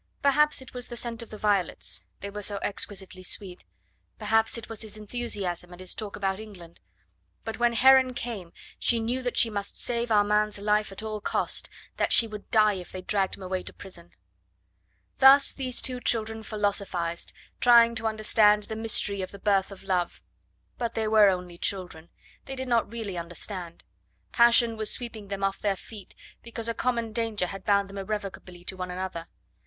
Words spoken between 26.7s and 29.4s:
common danger had bound them irrevocably to one another.